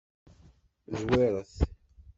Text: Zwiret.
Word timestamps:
Zwiret. 0.99 1.55